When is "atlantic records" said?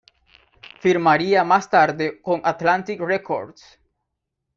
2.43-3.79